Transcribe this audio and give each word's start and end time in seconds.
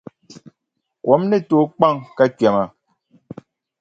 Kom 1.03 1.21
ni 1.29 1.37
tooi 1.49 1.67
kpaŋ 1.75 1.95
ka 2.17 2.25
kpɛma. 2.37 2.63